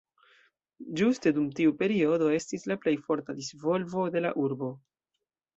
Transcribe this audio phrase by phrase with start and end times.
[1.01, 4.73] Ĝuste dum tiu periodo estis la plej forta disvolvo de la urbo.